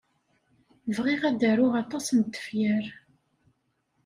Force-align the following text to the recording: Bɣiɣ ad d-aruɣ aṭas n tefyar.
Bɣiɣ 0.95 1.21
ad 1.29 1.35
d-aruɣ 1.39 1.73
aṭas 1.83 2.05
n 2.11 2.19
tefyar. 2.23 2.85